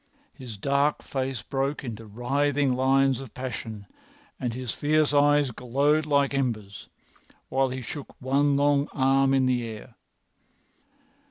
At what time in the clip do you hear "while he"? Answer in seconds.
7.49-7.83